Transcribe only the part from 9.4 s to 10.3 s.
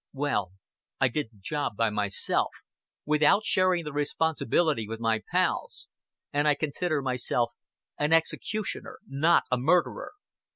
a murderer."